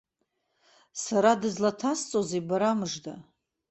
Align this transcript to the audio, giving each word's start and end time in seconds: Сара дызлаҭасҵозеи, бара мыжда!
Сара 1.03 1.31
дызлаҭасҵозеи, 1.41 2.41
бара 2.47 2.71
мыжда! 2.79 3.15